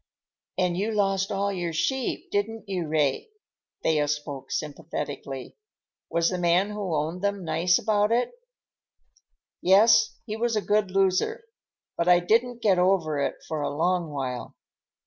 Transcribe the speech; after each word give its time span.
"And 0.57 0.75
you 0.75 0.91
lost 0.93 1.31
all 1.31 1.53
your 1.53 1.73
sheep, 1.73 2.31
didn't 2.31 2.67
you, 2.67 2.87
Ray?" 2.87 3.29
Thea 3.83 4.07
spoke 4.07 4.49
sympathetically. 4.49 5.57
"Was 6.09 6.31
the 6.31 6.39
man 6.39 6.71
who 6.71 6.95
owned 6.95 7.21
them 7.21 7.43
nice 7.45 7.77
about 7.77 8.11
it?" 8.11 8.31
"Yes, 9.61 10.17
he 10.25 10.35
was 10.35 10.55
a 10.55 10.61
good 10.63 10.89
loser. 10.89 11.43
But 11.97 12.07
I 12.07 12.19
didn't 12.19 12.63
get 12.63 12.79
over 12.79 13.19
it 13.19 13.43
for 13.47 13.61
a 13.61 13.69
long 13.69 14.09
while. 14.09 14.55